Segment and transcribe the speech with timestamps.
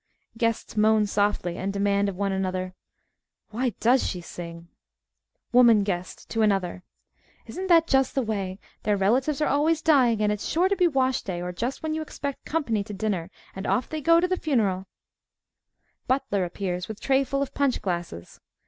[0.35, 2.73] (Guests moan softly and demand of one another,
[3.51, 4.67] Why does she sing?)
[5.51, 6.81] WOMAN GUEST (to another)
[7.45, 8.59] Isn't that just the way?
[8.81, 11.93] their relatives are always dying, and it's sure to be wash day or just when
[11.93, 14.87] you expect company to dinner, and off they go to the funeral
[16.07, 18.39] (Butler _appears with trayful of punch glasses.